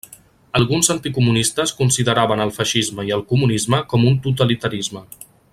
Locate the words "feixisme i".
2.57-3.15